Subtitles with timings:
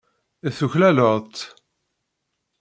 [0.57, 1.37] Tuklaleḍ-t.